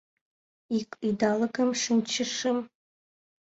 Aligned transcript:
Ик 0.77 0.89
идалыкым 1.07 1.69
шинчышым. 1.81 2.57